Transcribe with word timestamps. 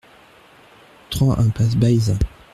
trois 1.11 1.39
impasse 1.39 1.75
Baïsa 1.75 2.13